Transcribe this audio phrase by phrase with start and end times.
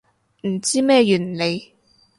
[0.47, 1.75] 唔知咩原理